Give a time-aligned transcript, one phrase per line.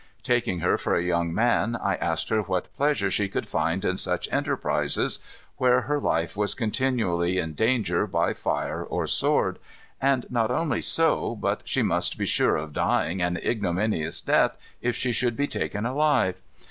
[0.23, 3.97] Taking her for a young man, I asked her what pleasure she could find in
[3.97, 5.19] such enterprises,
[5.57, 9.59] where her life was continually in danger by fire or sword;
[10.01, 14.95] and not only so, but she must be sure of dying an ignominious death if
[14.95, 16.41] she should be taken alive?